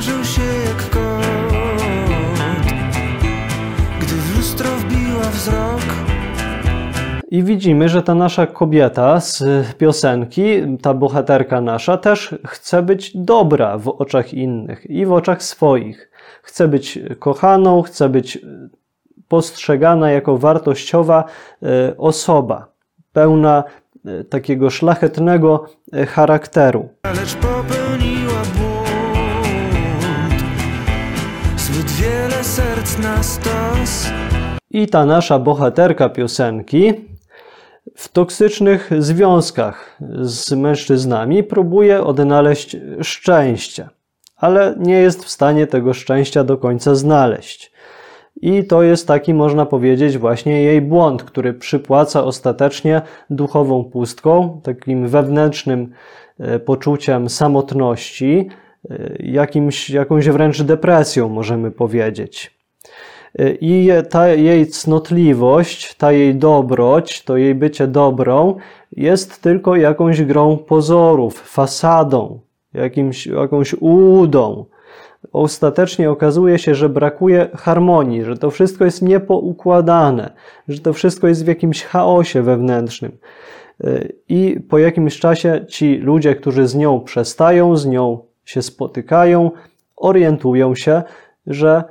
I 7.31 7.43
widzimy, 7.43 7.89
że 7.89 8.03
ta 8.03 8.15
nasza 8.15 8.47
kobieta 8.47 9.21
z 9.21 9.43
piosenki, 9.77 10.45
ta 10.83 10.95
bohaterka 10.95 11.61
nasza, 11.61 11.97
też 11.97 12.35
chce 12.47 12.83
być 12.83 13.17
dobra 13.17 13.79
w 13.79 13.89
oczach 13.89 14.35
innych 14.35 14.91
i 14.91 15.07
w 15.07 15.13
oczach 15.13 15.43
swoich. 15.43 16.11
Chce 16.43 16.69
być 16.69 16.99
kochaną, 17.19 17.83
chce 17.83 18.09
być 18.09 18.39
postrzegana 19.29 20.11
jako 20.11 20.39
wartościowa 20.39 21.25
e, 21.63 21.97
osoba, 21.97 22.67
pełna 23.13 23.65
e, 24.05 24.25
takiego 24.25 24.71
szlachetnego 24.71 25.67
e, 25.93 26.07
charakteru. 26.07 26.89
lecz 27.05 27.35
popełniła 27.35 28.43
błąd. 28.59 30.43
Zbyt 31.57 31.91
wiele 31.93 32.45
serc 32.45 32.99
na 32.99 33.23
stos. 33.23 34.11
I 34.71 34.87
ta 34.87 35.07
nasza 35.07 35.39
bohaterka 35.39 36.09
piosenki 36.09 36.95
w 37.95 38.09
toksycznych 38.09 38.91
związkach 38.99 39.97
z 40.21 40.53
mężczyznami 40.53 41.45
próbuje 41.45 42.03
odnaleźć 42.05 42.77
szczęście, 43.03 43.89
ale 44.37 44.75
nie 44.79 44.95
jest 44.95 45.25
w 45.25 45.29
stanie 45.29 45.67
tego 45.67 45.95
szczęścia 45.95 46.45
do 46.45 46.59
końca 46.59 46.95
znaleźć. 46.95 47.73
I 48.41 48.65
to 48.65 48.83
jest 48.83 49.07
taki, 49.07 49.35
można 49.35 49.67
powiedzieć, 49.67 50.19
właśnie 50.19 50.63
jej 50.63 50.81
błąd, 50.81 51.23
który 51.23 51.55
przypłaca 51.55 52.25
ostatecznie 52.25 53.03
duchową 53.31 53.85
pustką, 53.85 54.61
takim 54.65 55.09
wewnętrznym 55.09 55.93
e, 56.39 56.59
poczuciem 56.59 57.29
samotności, 57.29 58.49
e, 58.91 59.17
jakimś, 59.19 59.91
jakąś 59.91 60.29
wręcz 60.29 60.63
depresją, 60.63 61.29
możemy 61.29 61.71
powiedzieć. 61.71 62.58
I 63.61 63.91
ta 64.11 64.29
jej 64.29 64.67
cnotliwość, 64.67 65.95
ta 65.95 66.13
jej 66.13 66.35
dobroć, 66.35 67.25
to 67.25 67.37
jej 67.37 67.55
bycie 67.55 67.87
dobrą 67.87 68.57
jest 68.93 69.43
tylko 69.43 69.77
jakąś 69.77 70.23
grą 70.23 70.57
pozorów, 70.57 71.41
fasadą, 71.41 72.41
jakimś, 72.75 73.27
jakąś 73.27 73.75
ułudą. 73.75 74.65
Ostatecznie 75.33 76.11
okazuje 76.11 76.59
się, 76.59 76.75
że 76.75 76.89
brakuje 76.89 77.49
harmonii, 77.55 78.25
że 78.25 78.37
to 78.37 78.51
wszystko 78.51 78.85
jest 78.85 79.03
niepoukładane, 79.03 80.33
że 80.69 80.81
to 80.81 80.93
wszystko 80.93 81.29
jest 81.29 81.45
w 81.45 81.49
jakimś 81.49 81.85
chaosie 81.85 82.43
wewnętrznym. 82.43 83.13
I 84.29 84.61
po 84.69 84.79
jakimś 84.79 85.19
czasie 85.19 85.65
ci 85.69 85.97
ludzie, 85.97 86.35
którzy 86.35 86.67
z 86.67 86.75
nią 86.75 87.01
przestają, 87.01 87.77
z 87.77 87.87
nią 87.87 88.19
się 88.45 88.63
spotykają, 88.63 89.51
orientują 89.97 90.75
się, 90.75 91.03
że 91.47 91.85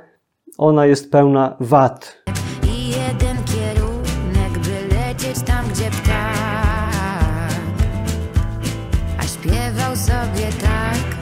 ona 0.58 0.86
jest 0.86 1.12
pełna 1.12 1.56
wad. 1.60 2.22
I 2.62 2.88
jeden 2.88 3.36
kierunek, 3.44 4.52
by 4.52 4.94
lecieć 4.94 5.44
tam, 5.46 5.64
gdzie 5.68 5.90
ptak. 5.90 7.52
A 9.18 9.22
śpiewał 9.22 9.96
sobie 9.96 10.48
tak. 10.62 11.18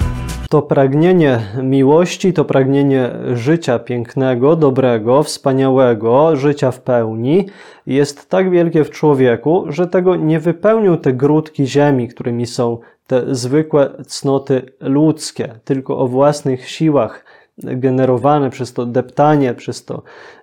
To 0.51 0.63
pragnienie 0.63 1.41
miłości, 1.63 2.33
to 2.33 2.45
pragnienie 2.45 3.11
życia 3.35 3.79
pięknego, 3.79 4.57
dobrego, 4.57 5.23
wspaniałego, 5.23 6.37
życia 6.37 6.71
w 6.71 6.81
pełni 6.81 7.47
jest 7.87 8.31
tak 8.31 8.51
wielkie 8.51 8.85
w 8.85 8.91
człowieku, 8.91 9.65
że 9.69 9.87
tego 9.87 10.17
nie 10.17 10.41
wypełnią 10.41 10.99
te 10.99 11.13
grudki 11.13 11.67
ziemi, 11.67 12.09
którymi 12.09 12.47
są 12.47 12.79
te 13.07 13.35
zwykłe 13.35 13.91
cnoty 14.07 14.73
ludzkie, 14.81 15.55
tylko 15.65 15.99
o 15.99 16.09
własnych 16.09 16.69
siłach 16.69 17.25
generowane 17.59 18.51
przez 18.51 18.73
to 18.73 18.87
deptanie, 18.87 19.55
przez 19.55 19.85
to 19.85 20.03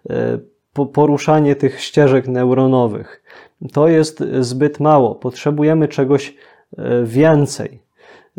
e, 0.09 0.39
po- 0.73 0.85
poruszanie 0.85 1.55
tych 1.55 1.81
ścieżek 1.81 2.27
neuronowych. 2.27 3.23
To 3.73 3.87
jest 3.87 4.23
zbyt 4.39 4.79
mało. 4.79 5.15
Potrzebujemy 5.15 5.87
czegoś 5.87 6.35
e, 6.77 7.03
więcej. 7.03 7.83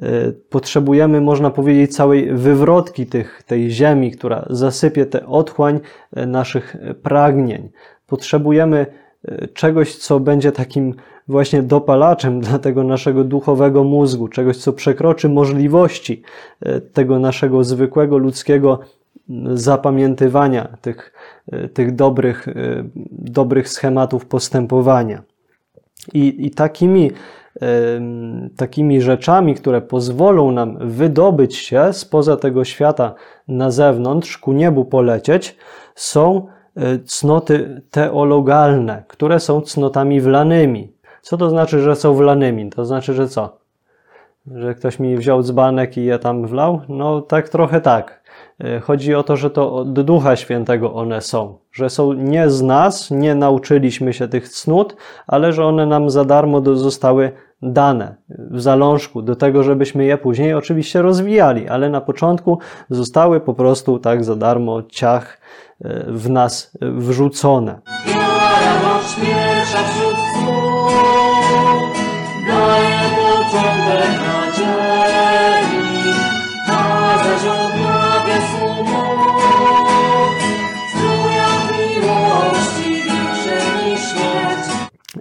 E, 0.03 0.07
Potrzebujemy, 0.51 1.21
można 1.21 1.51
powiedzieć, 1.51 1.97
całej 1.97 2.35
wywrotki 2.35 3.07
tych, 3.07 3.43
tej 3.47 3.71
ziemi, 3.71 4.11
która 4.11 4.47
zasypie 4.51 5.07
tę 5.07 5.27
otchłań 5.27 5.81
naszych 6.27 6.77
pragnień. 7.03 7.71
Potrzebujemy 8.07 8.87
czegoś, 9.55 9.97
co 9.97 10.21
będzie 10.21 10.53
takim 10.53 10.95
właśnie 11.29 11.63
dopalaczem 11.63 12.41
dla 12.41 12.59
tego 12.59 12.85
naszego 12.85 13.25
duchowego 13.25 13.85
mózgu, 13.85 14.29
czegoś, 14.29 14.57
co 14.57 14.73
przekroczy 14.73 15.29
możliwości 15.29 16.23
e, 16.61 16.81
tego 16.81 17.19
naszego 17.19 17.65
zwykłego 17.65 18.19
ludzkiego 18.19 18.79
zapamiętywania 19.55 20.69
tych, 20.81 21.13
e, 21.53 21.69
tych 21.69 21.95
dobrych, 21.95 22.49
e, 22.49 22.53
dobrych 23.11 23.69
schematów 23.69 24.27
postępowania. 24.27 25.23
I, 26.15 26.47
i 26.47 26.51
takimi, 26.51 27.11
takimi 28.57 29.01
rzeczami, 29.01 29.55
które 29.55 29.81
pozwolą 29.81 30.51
nam 30.51 30.79
wydobyć 30.89 31.57
się 31.57 31.93
spoza 31.93 32.37
tego 32.37 32.65
świata 32.65 33.15
na 33.49 33.71
zewnątrz, 33.71 34.39
ku 34.39 34.53
niebu 34.53 34.85
polecieć, 34.85 35.57
są 35.95 36.47
cnoty 37.07 37.83
teologalne, 37.91 39.05
które 39.09 39.41
są 39.41 39.61
cnotami 39.61 40.21
wlanymi. 40.21 40.94
Co 41.25 41.37
to 41.37 41.51
znaczy, 41.51 41.81
że 41.81 41.97
są 41.97 42.15
wlanymi? 42.15 42.71
To 42.71 42.85
znaczy, 42.85 43.15
że 43.15 43.29
co? 43.29 43.57
Że 44.47 44.75
ktoś 44.75 44.99
mi 44.99 45.17
wziął 45.17 45.43
dzbanek 45.43 45.97
i 45.97 46.05
je 46.05 46.19
tam 46.19 46.47
wlał? 46.47 46.81
No 46.89 47.21
tak 47.21 47.49
trochę 47.49 47.81
tak. 47.81 48.23
E, 48.65 48.81
Chodzi 48.81 49.15
o 49.15 49.23
to, 49.23 49.37
że 49.37 49.51
to 49.51 49.75
od 49.75 49.93
Ducha 50.03 50.37
Świętego 50.37 50.95
one 50.95 51.21
są. 51.21 51.59
Że 51.73 51.91
są 51.91 52.13
nie 52.13 52.51
z 52.51 52.63
nas, 52.63 53.11
nie 53.11 53.35
nauczyliśmy 53.35 54.13
się 54.13 54.29
tych 54.29 54.49
cnót, 54.49 54.97
ale 55.27 55.53
że 55.53 55.67
one 55.67 55.87
nam 55.87 56.11
za 56.11 56.25
darmo 56.25 56.61
do- 56.61 56.77
zostały 56.77 57.33
dane 57.63 58.15
w 58.29 58.61
zalążku 58.61 59.23
do 59.23 59.37
tego, 59.37 59.63
żebyśmy 59.63 60.05
je 60.05 60.19
później 60.19 60.55
oczywiście 60.55 61.03
rozwijali, 61.03 61.69
ale 61.69 61.91
na 61.91 62.01
początku 62.01 62.59
zostały 62.91 63.41
po 63.41 63.55
prostu 63.55 63.99
tak 63.99 64.25
za 64.25 64.37
darmo 64.37 64.83
ciach 64.83 65.39
e, 65.85 66.05
w 66.09 66.31
nas 66.31 66.77
e, 66.83 66.91
wrzucone. 66.91 67.79
Wiara 68.07 69.01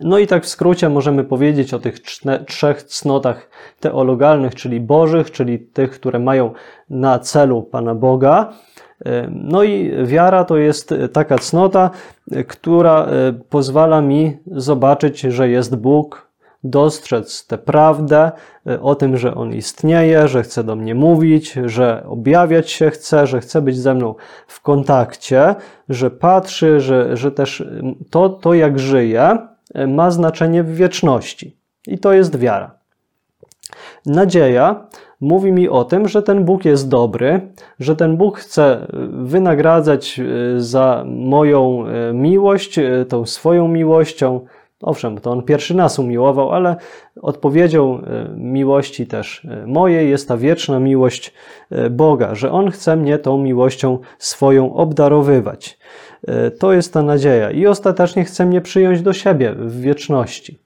No 0.01 0.19
i 0.19 0.27
tak 0.27 0.43
w 0.43 0.47
skrócie 0.47 0.89
możemy 0.89 1.23
powiedzieć 1.23 1.73
o 1.73 1.79
tych 1.79 1.99
trzech 2.47 2.83
cnotach 2.83 3.49
teologalnych, 3.79 4.55
czyli 4.55 4.79
bożych, 4.79 5.31
czyli 5.31 5.59
tych, 5.59 5.91
które 5.91 6.19
mają 6.19 6.51
na 6.89 7.19
celu 7.19 7.61
Pana 7.61 7.95
Boga. 7.95 8.53
No 9.29 9.63
i 9.63 9.91
wiara 10.05 10.45
to 10.45 10.57
jest 10.57 10.93
taka 11.13 11.37
cnota, 11.37 11.91
która 12.47 13.05
e, 13.05 13.33
pozwala 13.49 14.01
mi 14.01 14.37
zobaczyć, 14.45 15.19
że 15.19 15.49
jest 15.49 15.75
Bóg, 15.75 16.32
dostrzec 16.63 17.47
tę 17.47 17.57
prawdę 17.57 18.31
e, 18.67 18.81
o 18.81 18.95
tym, 18.95 19.17
że 19.17 19.35
On 19.35 19.53
istnieje, 19.53 20.27
że 20.27 20.43
chce 20.43 20.63
do 20.63 20.75
mnie 20.75 20.95
mówić, 20.95 21.53
że 21.65 22.03
objawiać 22.07 22.71
się 22.71 22.89
chce, 22.89 23.27
że 23.27 23.39
chce 23.39 23.61
być 23.61 23.77
ze 23.77 23.93
mną 23.93 24.15
w 24.47 24.61
kontakcie, 24.61 25.55
że 25.89 26.11
patrzy, 26.11 26.79
że, 26.79 27.17
że 27.17 27.31
też 27.31 27.61
mm, 27.61 27.95
to, 28.09 28.29
to 28.29 28.53
jak 28.53 28.79
żyję, 28.79 29.37
e, 29.73 29.87
ma 29.87 30.11
znaczenie 30.11 30.63
w 30.63 30.75
wieczności. 30.75 31.57
I 31.87 31.97
to 31.97 32.13
jest 32.13 32.39
wiara. 32.39 32.71
Nadzieja 34.05 34.87
mówi 35.21 35.51
mi 35.51 35.69
o 35.69 35.83
tym, 35.83 36.07
że 36.07 36.23
ten 36.23 36.45
Bóg 36.45 36.65
jest 36.65 36.89
dobry, 36.89 37.41
że 37.79 37.95
ten 37.95 38.17
Bóg 38.17 38.39
chce 38.39 38.87
wynagradzać 39.09 40.21
za 40.57 41.03
moją 41.07 41.85
miłość, 42.13 42.79
tą 43.09 43.25
swoją 43.25 43.67
miłością. 43.67 44.45
Owszem, 44.83 45.17
to 45.17 45.31
on 45.31 45.43
pierwszy 45.43 45.75
nas 45.75 45.99
umiłował, 45.99 46.51
ale 46.51 46.75
odpowiedzią 47.21 48.01
e, 48.01 48.29
miłości 48.37 49.07
też 49.07 49.45
e, 49.45 49.67
mojej 49.67 50.09
jest 50.09 50.27
ta 50.27 50.37
wieczna 50.37 50.79
miłość 50.79 51.33
e, 51.69 51.89
Boga, 51.89 52.35
że 52.35 52.51
on 52.51 52.71
chce 52.71 52.95
mnie 52.95 53.17
tą 53.17 53.37
miłością 53.37 53.99
swoją 54.19 54.73
obdarowywać. 54.73 55.77
To 56.59 56.73
jest 56.73 56.93
ta 56.93 57.03
nadzieja 57.03 57.51
i 57.51 57.67
ostatecznie 57.67 58.25
chce 58.25 58.45
mnie 58.45 58.61
przyjąć 58.61 59.01
do 59.01 59.13
siebie 59.13 59.53
w 59.53 59.81
wieczności. 59.81 60.59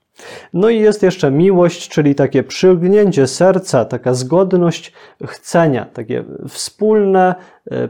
No 0.54 0.70
i 0.70 0.80
jest 0.80 1.04
jeszcze 1.04 1.32
miłość, 1.32 1.90
czyli 1.90 2.16
takie 2.16 2.44
przylgnięcie 2.44 3.28
serca, 3.28 3.86
taka 3.86 4.14
zgodność 4.14 4.94
chcenia, 5.26 5.86
takie 5.94 6.24
wspólne 6.48 7.36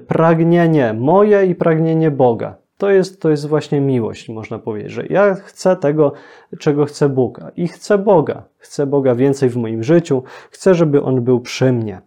pragnienie 0.08 0.94
moje 0.94 1.46
i 1.46 1.56
pragnienie 1.56 2.12
Boga. 2.12 2.56
To 2.78 2.90
jest, 2.90 3.22
to 3.22 3.30
jest 3.30 3.48
właśnie 3.48 3.82
miłość, 3.82 4.30
można 4.30 4.60
powiedzieć, 4.60 4.92
że 4.92 5.06
ja 5.10 5.36
chcę 5.36 5.76
tego, 5.76 6.14
czego 6.60 6.86
chce 6.86 7.10
Bóg 7.10 7.40
i 7.56 7.68
chcę 7.68 7.98
Boga. 7.98 8.44
Chcę 8.58 8.88
Boga 8.88 9.16
więcej 9.16 9.50
w 9.50 9.58
moim 9.58 9.84
życiu, 9.84 10.24
chcę, 10.52 10.76
żeby 10.76 11.04
On 11.04 11.22
był 11.22 11.40
przy 11.40 11.74
mnie. 11.74 12.02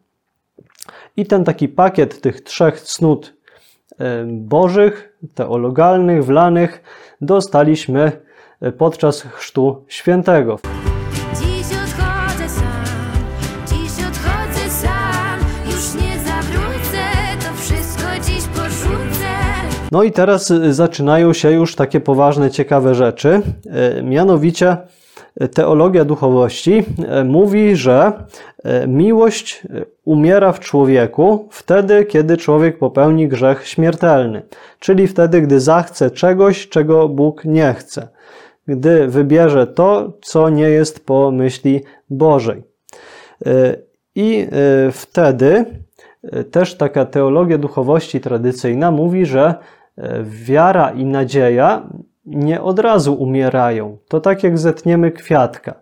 I 1.17 1.27
ten 1.27 1.45
taki 1.45 1.69
pakiet 1.69 2.21
tych 2.21 2.41
trzech 2.41 2.81
cnót 2.81 3.35
e, 3.99 4.25
bożych, 4.27 5.19
teologalnych, 5.35 6.25
wlanych 6.25 6.83
dostaliśmy 7.21 8.13
e, 8.61 8.73
podczas 8.73 9.23
chrztu 9.23 9.85
świętego. 9.89 10.80
No 19.91 20.03
i 20.03 20.13
teraz 20.13 20.51
y, 20.51 20.75
zaczynają 20.75 21.33
się 21.33 21.51
już 21.51 21.75
takie 21.75 22.01
poważne, 22.01 22.51
ciekawe 22.51 22.95
rzeczy. 22.95 23.43
E, 23.71 24.03
Mianowicie 24.03 24.77
e, 25.41 25.49
teologia 25.49 26.05
duchowości 26.05 26.85
mówi, 27.25 27.77
że 27.77 28.13
miłość 28.89 29.63
umiera 30.05 30.53
w 30.53 30.61
człowieku 30.61 31.49
wtedy, 31.51 32.05
kiedy 32.05 32.37
człowiek 32.37 32.79
popełni 32.79 33.29
grzech 33.29 33.67
śmiertelny, 33.67 34.43
czyli 34.79 35.09
wtedy, 35.09 35.41
gdy 35.41 35.61
zachce 35.61 36.11
czegoś, 36.11 36.69
czego 36.69 37.09
Bóg 37.09 37.45
nie 37.45 37.75
chce, 37.75 38.09
gdy 38.67 39.09
wybierze 39.09 39.67
to, 39.67 40.13
co 40.23 40.49
nie 40.49 40.69
jest 40.69 41.07
po 41.07 41.31
myśli 41.31 41.81
Bożej. 42.11 42.63
I 44.15 44.47
wtedy 44.93 45.65
też 46.51 46.75
taka 46.75 47.05
teologia 47.05 47.59
duchowości 47.59 48.21
tradycyjna 48.21 48.91
mówi, 48.91 49.27
że 49.27 49.55
wiara 50.23 50.91
i 50.91 51.05
nadzieja 51.05 51.83
nie 52.27 52.61
od 52.61 52.79
razu 52.79 53.15
umierają. 53.15 53.99
To 54.09 54.21
tak 54.21 54.43
jak 54.43 54.59
zetniemy 54.59 55.11
kwiatka. 55.11 55.75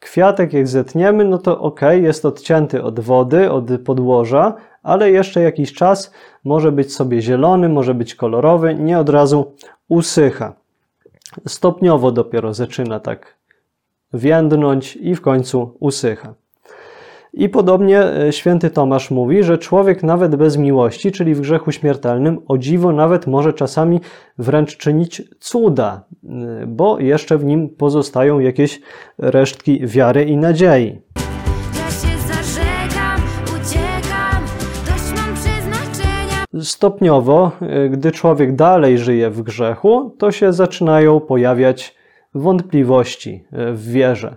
Kwiatek 0.00 0.52
jak 0.52 0.68
zetniemy, 0.68 1.24
no 1.24 1.38
to 1.38 1.60
ok, 1.60 1.80
jest 1.92 2.24
odcięty 2.24 2.82
od 2.82 3.00
wody, 3.00 3.50
od 3.50 3.64
podłoża, 3.84 4.54
ale 4.82 5.10
jeszcze 5.10 5.42
jakiś 5.42 5.72
czas 5.72 6.12
może 6.44 6.72
być 6.72 6.94
sobie 6.94 7.22
zielony, 7.22 7.68
może 7.68 7.94
być 7.94 8.14
kolorowy, 8.14 8.74
nie 8.74 8.98
od 8.98 9.08
razu 9.08 9.54
usycha. 9.88 10.52
Stopniowo 11.46 12.12
dopiero 12.12 12.54
zaczyna 12.54 13.00
tak 13.00 13.36
więdnąć 14.14 14.96
i 14.96 15.14
w 15.14 15.20
końcu 15.20 15.76
usycha. 15.80 16.34
I 17.34 17.48
podobnie 17.48 18.04
e, 18.04 18.32
święty 18.32 18.70
Tomasz 18.70 19.10
mówi, 19.10 19.42
że 19.42 19.58
człowiek 19.58 20.02
nawet 20.02 20.36
bez 20.36 20.56
miłości, 20.56 21.12
czyli 21.12 21.34
w 21.34 21.40
grzechu 21.40 21.72
śmiertelnym, 21.72 22.38
o 22.48 22.58
dziwo 22.58 22.92
nawet 22.92 23.26
może 23.26 23.52
czasami 23.52 24.00
wręcz 24.38 24.76
czynić 24.76 25.22
cuda, 25.40 26.04
y, 26.62 26.66
bo 26.66 26.98
jeszcze 26.98 27.38
w 27.38 27.44
nim 27.44 27.68
pozostają 27.68 28.38
jakieś 28.38 28.80
resztki 29.18 29.86
wiary 29.86 30.24
i 30.24 30.36
nadziei. 30.36 31.00
Ja 31.74 31.90
się 31.90 32.18
zażegam, 32.18 33.20
uciekam, 33.44 34.44
dość 34.86 35.20
mam 35.22 35.34
przeznaczenia. 35.34 36.64
Stopniowo, 36.64 37.52
y, 37.86 37.88
gdy 37.88 38.12
człowiek 38.12 38.56
dalej 38.56 38.98
żyje 38.98 39.30
w 39.30 39.42
grzechu, 39.42 40.16
to 40.18 40.32
się 40.32 40.52
zaczynają 40.52 41.20
pojawiać 41.20 41.96
wątpliwości 42.34 43.44
w 43.52 43.90
wierze. 43.92 44.36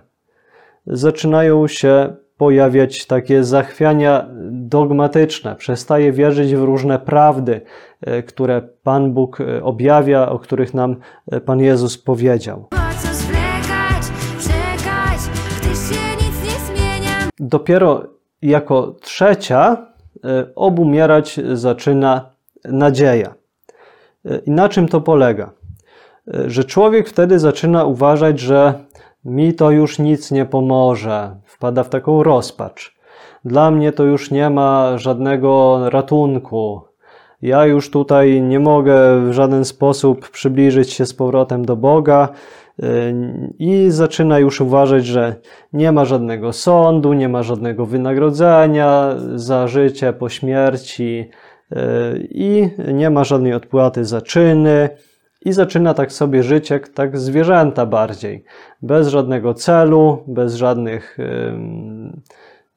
Zaczynają 0.86 1.66
się 1.66 2.16
pojawiać 2.36 3.06
takie 3.06 3.44
zachwiania 3.44 4.26
dogmatyczne. 4.50 5.56
Przestaje 5.56 6.12
wierzyć 6.12 6.54
w 6.54 6.62
różne 6.62 6.98
prawdy, 6.98 7.60
y, 8.08 8.22
które 8.22 8.62
Pan 8.82 9.12
Bóg 9.12 9.40
y, 9.40 9.64
objawia, 9.64 10.28
o 10.28 10.38
których 10.38 10.74
nam 10.74 10.96
y, 11.32 11.40
Pan 11.40 11.60
Jezus 11.60 11.98
powiedział. 11.98 12.66
Po 12.70 12.76
co 12.76 13.14
zwlekać, 13.14 14.02
czekać, 14.40 15.20
gdy 15.60 15.68
się 15.68 16.16
nic 16.16 16.44
nie 16.44 16.66
zmienia. 16.66 17.30
dopiero 17.40 18.02
jako 18.42 18.94
trzecia 19.00 19.86
obumierać 20.54 21.40
zaczyna 21.52 22.30
nadzieja. 22.64 23.34
I 24.46 24.50
na 24.50 24.68
czym 24.68 24.88
to 24.88 25.00
polega? 25.00 25.50
Że 26.46 26.64
człowiek 26.64 27.08
wtedy 27.08 27.38
zaczyna 27.38 27.84
uważać, 27.84 28.40
że 28.40 28.74
mi 29.24 29.54
to 29.54 29.70
już 29.70 29.98
nic 29.98 30.30
nie 30.30 30.44
pomoże, 30.44 31.36
wpada 31.56 31.84
w 31.84 31.88
taką 31.88 32.22
rozpacz. 32.22 32.96
Dla 33.44 33.70
mnie 33.70 33.92
to 33.92 34.04
już 34.04 34.30
nie 34.30 34.50
ma 34.50 34.98
żadnego 34.98 35.80
ratunku. 35.90 36.80
Ja 37.42 37.66
już 37.66 37.90
tutaj 37.90 38.42
nie 38.42 38.60
mogę 38.60 39.20
w 39.28 39.32
żaden 39.32 39.64
sposób 39.64 40.30
przybliżyć 40.30 40.92
się 40.92 41.06
z 41.06 41.14
powrotem 41.14 41.64
do 41.64 41.76
Boga 41.76 42.28
y, 42.82 43.14
i 43.58 43.90
zaczyna 43.90 44.38
już 44.38 44.60
uważać, 44.60 45.06
że 45.06 45.36
nie 45.72 45.92
ma 45.92 46.04
żadnego 46.04 46.52
sądu, 46.52 47.12
nie 47.12 47.28
ma 47.28 47.42
żadnego 47.42 47.86
wynagrodzenia 47.86 49.14
za 49.34 49.68
życie 49.68 50.12
po 50.12 50.28
śmierci 50.28 51.30
y, 51.72 51.76
i 52.30 52.68
nie 52.94 53.10
ma 53.10 53.24
żadnej 53.24 53.54
odpłaty 53.54 54.04
za 54.04 54.20
czyny. 54.20 54.88
I 55.46 55.52
zaczyna 55.52 55.94
tak 55.94 56.12
sobie 56.12 56.42
żyć 56.42 56.70
jak 56.70 56.88
tak 56.88 57.18
zwierzęta 57.18 57.86
bardziej, 57.86 58.44
bez 58.82 59.08
żadnego 59.08 59.54
celu, 59.54 60.22
bez 60.26 60.54
żadnych 60.54 61.18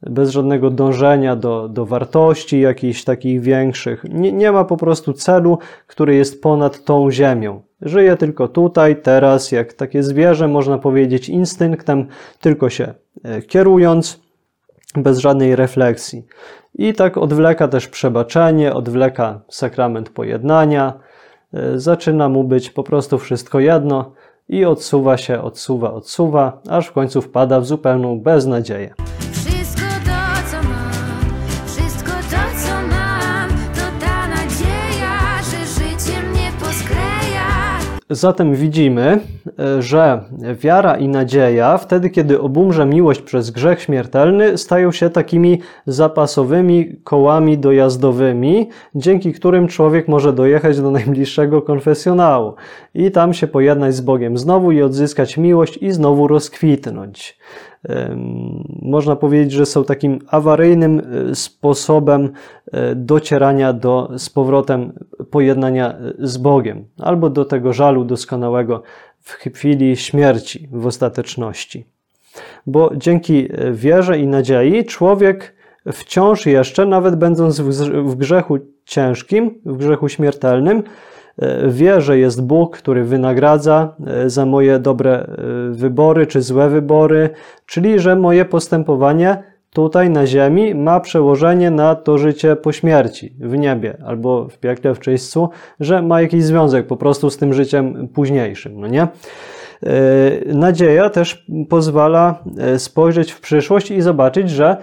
bez 0.02 0.30
żadnego 0.30 0.70
dążenia 0.70 1.36
do, 1.36 1.68
do 1.68 1.86
wartości 1.86 2.60
jakichś 2.60 3.04
takich 3.04 3.42
większych. 3.42 4.04
Nie, 4.04 4.32
nie 4.32 4.52
ma 4.52 4.66
po 4.66 4.78
prostu 4.78 5.14
celu, 5.14 5.58
który 5.88 6.16
jest 6.16 6.42
ponad 6.42 6.84
tą 6.84 7.12
ziemią. 7.12 7.62
Żyje 7.82 8.18
tylko 8.18 8.48
tutaj, 8.48 9.02
teraz, 9.02 9.52
jak 9.52 9.74
takie 9.74 10.04
zwierzę, 10.04 10.48
można 10.48 10.78
powiedzieć, 10.78 11.30
instynktem, 11.30 12.08
tylko 12.42 12.70
się 12.70 12.94
e, 13.24 13.42
kierując, 13.42 14.20
bez 14.96 15.18
żadnej 15.18 15.56
refleksji. 15.56 16.26
I 16.76 16.94
tak 16.94 17.18
odwleka 17.18 17.68
też 17.68 17.88
przebaczenie, 17.88 18.74
odwleka 18.74 19.42
sakrament 19.50 20.10
pojednania, 20.10 20.94
zaczyna 21.76 22.30
mu 22.30 22.44
być 22.44 22.70
po 22.70 22.84
prostu 22.84 23.18
wszystko 23.18 23.60
jedno, 23.60 24.12
i 24.50 24.66
odsuwa 24.66 25.18
się, 25.18 25.42
odsuwa, 25.42 25.94
odsuwa, 25.94 26.62
aż 26.70 26.88
w 26.88 26.92
końcu 26.92 27.22
wpada 27.22 27.60
w 27.60 27.66
zupełną 27.66 28.20
beznadzieję. 28.20 28.94
Zatem 38.12 38.56
widzimy, 38.56 39.20
e, 39.60 39.82
że 39.82 40.22
wiara 40.54 40.98
i 40.98 41.08
nadzieja, 41.08 41.78
wtedy 41.78 42.10
kiedy 42.10 42.42
obumrze 42.42 42.86
miłość 42.86 43.22
przez 43.22 43.52
grzech 43.52 43.82
śmiertelny, 43.82 44.58
stają 44.58 44.92
się 44.92 45.10
takimi 45.10 45.62
zapasowymi 45.86 46.96
kołami 47.04 47.58
dojazdowymi, 47.58 48.70
dzięki 48.96 49.34
którym 49.34 49.68
człowiek 49.68 50.08
może 50.08 50.34
dojechać 50.34 50.82
do 50.82 50.92
najbliższego 50.92 51.62
konfesjonału 51.62 52.54
i 52.94 53.12
tam 53.12 53.34
się 53.34 53.48
pojednać 53.48 53.96
z 53.96 54.02
Bogiem 54.02 54.38
znowu 54.38 54.72
i 54.72 54.82
odzyskać 54.82 55.38
miłość 55.38 55.78
i 55.78 55.92
znowu 55.92 56.28
rozkwitnąć. 56.28 57.38
Można 58.82 59.16
powiedzieć, 59.16 59.52
że 59.52 59.66
są 59.66 59.84
takim 59.84 60.20
awaryjnym 60.28 61.02
e, 61.32 61.36
sposobem 61.36 62.30
e, 62.72 62.96
docierania 62.96 63.74
do 63.74 64.10
z 64.18 64.30
powrotem 64.30 64.94
pojednania 65.32 65.94
e, 65.94 66.14
z 66.20 66.38
Bogiem, 66.38 66.86
albo 66.98 67.30
do 67.30 67.46
tego 67.46 67.74
żalu 67.74 68.06
doskonałego 68.06 68.84
w 69.20 69.32
chwili 69.32 69.98
śmierci 69.98 70.70
w 70.72 70.86
ostateczności. 70.86 71.86
Bo 72.68 72.92
dzięki 72.96 73.50
wierze 73.72 74.20
i 74.20 74.28
nadziei 74.28 74.86
człowiek 74.86 75.56
wciąż 75.92 76.46
jeszcze, 76.46 76.86
nawet 76.86 77.16
będąc 77.16 77.60
w 77.60 77.70
grze- 77.70 78.04
w 78.04 78.16
grzechu 78.16 78.58
ciężkim, 78.86 79.62
w 79.66 79.78
grzechu 79.78 80.10
śmiertelnym, 80.10 80.84
wie, 81.68 82.02
że 82.02 82.20
jest 82.20 82.46
Bóg, 82.46 82.78
który 82.78 83.04
wynagradza 83.04 83.94
e, 84.08 84.30
za 84.30 84.46
moje 84.46 84.80
dobre 84.80 85.12
e, 85.20 85.26
wybory 85.72 86.28
czy 86.28 86.42
złe 86.42 86.70
wybory, 86.70 87.30
czyli 87.66 88.00
że 88.00 88.16
moje 88.16 88.46
postępowanie 88.46 89.44
tutaj 89.74 90.10
na 90.10 90.28
ziemi 90.28 90.76
ma 90.76 91.00
przełożenie 91.00 91.72
na 91.72 91.96
to 91.96 92.18
życie 92.18 92.56
po 92.56 92.72
śmierci, 92.72 93.34
w 93.40 93.58
niebie 93.58 93.98
albo 94.06 94.48
w 94.48 94.58
piekle, 94.58 94.96
w 94.96 95.00
czyśćcu, 95.00 95.50
że 95.80 96.02
ma 96.02 96.22
jakiś 96.22 96.44
związek 96.44 96.88
po 96.88 96.98
prostu 96.98 97.30
z 97.30 97.38
tym 97.38 97.54
życiem 97.54 98.08
późniejszym, 98.14 98.80
no 98.80 98.88
nie? 98.88 99.08
E, 99.84 100.54
Nadzieja 100.54 101.10
też 101.10 101.46
pozwala 101.70 102.44
e, 102.58 102.80
spojrzeć 102.80 103.32
w 103.32 103.42
przyszłość 103.42 103.92
i 103.92 104.02
zobaczyć, 104.02 104.50
że 104.50 104.70
e, 104.70 104.78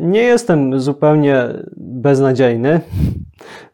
nie 0.00 0.22
jestem 0.22 0.80
zupełnie 0.80 1.44
beznadziejny, 1.76 2.80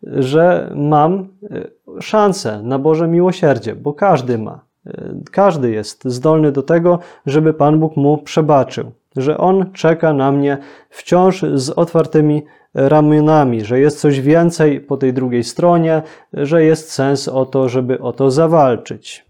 że 0.02 0.72
mam 0.74 1.28
e, 1.50 2.00
szansę 2.00 2.62
na 2.62 2.78
Boże 2.78 3.08
miłosierdzie, 3.08 3.76
bo 3.76 3.92
każdy 3.92 4.38
ma. 4.38 4.60
E, 4.86 5.14
Każdy 5.30 5.70
jest 5.70 6.04
zdolny 6.04 6.52
do 6.52 6.62
tego, 6.62 6.98
żeby 7.26 7.54
Pan 7.54 7.80
Bóg 7.80 7.96
mu 7.96 8.18
przebaczył, 8.18 8.92
że 9.16 9.38
On 9.38 9.72
czeka 9.72 10.12
na 10.12 10.32
mnie 10.32 10.58
wciąż 10.90 11.44
z 11.54 11.70
otwartymi 11.70 12.42
ramionami, 12.74 13.64
że 13.64 13.80
jest 13.80 14.00
coś 14.00 14.20
więcej 14.20 14.80
po 14.80 14.96
tej 14.96 15.12
drugiej 15.12 15.44
stronie, 15.44 16.02
że 16.32 16.64
jest 16.64 16.92
sens 16.92 17.28
o 17.28 17.46
to, 17.46 17.68
żeby 17.68 18.00
o 18.00 18.12
to 18.12 18.30
zawalczyć. 18.30 19.26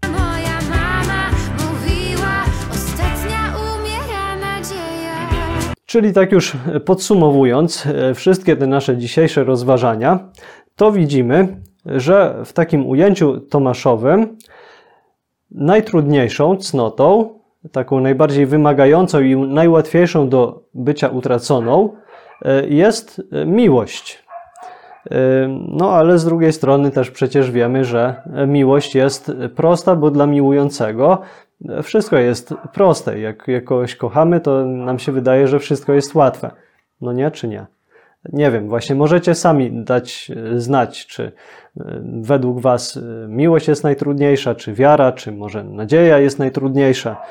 Czyli 5.93 6.13
tak 6.13 6.31
już 6.31 6.57
podsumowując 6.85 7.85
e, 7.85 8.13
wszystkie 8.13 8.55
te 8.55 8.67
nasze 8.67 8.97
dzisiejsze 8.97 9.43
rozważania, 9.43 10.19
to 10.75 10.91
widzimy, 10.91 11.61
że 11.85 12.35
w 12.45 12.53
takim 12.53 12.87
ujęciu 12.87 13.39
tomaszowym 13.39 14.37
najtrudniejszą 15.51 16.57
cnotą, 16.57 17.39
taką 17.71 17.99
najbardziej 17.99 18.45
wymagającą 18.45 19.21
i 19.21 19.35
najłatwiejszą 19.35 20.29
do 20.29 20.63
bycia 20.73 21.09
utraconą 21.09 21.89
e, 22.41 22.67
jest 22.67 23.21
miłość. 23.45 24.23
E, 25.11 25.15
No, 25.67 25.91
ale 25.91 26.19
z 26.19 26.25
drugiej 26.25 26.53
strony 26.53 26.91
też 26.91 27.11
przecież 27.11 27.51
wiemy, 27.51 27.85
że 27.85 28.21
miłość 28.47 28.95
jest 28.95 29.31
prosta, 29.55 29.95
bo 29.95 30.11
dla 30.11 30.27
miłującego 30.27 31.21
wszystko 31.83 32.17
jest 32.17 32.53
proste. 32.73 33.19
Jak, 33.19 33.47
jak 33.47 33.63
kogoś 33.63 33.95
kochamy, 33.95 34.39
to 34.39 34.65
nam 34.65 34.99
się 34.99 35.11
wydaje, 35.11 35.47
że 35.47 35.59
wszystko 35.59 35.93
jest 35.93 36.15
łatwe. 36.15 36.51
No 37.01 37.13
nie, 37.13 37.31
czy 37.31 37.47
nie? 37.47 37.65
Nie 38.33 38.51
wiem, 38.51 38.69
właśnie 38.69 38.95
możecie 38.95 39.35
sami 39.35 39.83
dać 39.83 40.31
e, 40.35 40.59
znać, 40.59 41.07
czy 41.07 41.23
e, 41.23 42.01
według 42.21 42.59
Was 42.59 42.97
e, 42.97 43.01
miłość 43.27 43.67
jest 43.67 43.83
najtrudniejsza, 43.83 44.55
czy 44.55 44.73
wiara, 44.73 45.11
czy 45.11 45.31
może 45.31 45.63
nadzieja 45.63 46.19
jest 46.19 46.39
najtrudniejsza. 46.39 47.21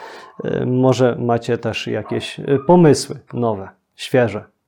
Może 0.66 1.16
macie 1.18 1.58
też 1.58 1.86
jakieś 1.86 2.40
pomysły 2.66 3.16
nowe, 3.32 3.68
świeże. 3.96 4.44